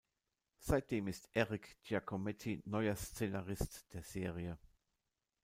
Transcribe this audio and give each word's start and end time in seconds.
Seitdem 0.57 1.07
ist 1.09 1.29
Éric 1.35 1.75
Giacometti 1.83 2.63
neuer 2.65 2.95
Szenarist 2.95 3.85
der 3.93 4.01
Serie. 4.01 4.57